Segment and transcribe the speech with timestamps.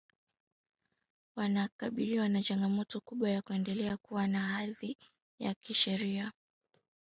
[1.35, 4.97] wanakabiliwa na changamoto kubwa ya kuendelea kuwa na hadhi
[5.39, 6.31] ya kisheria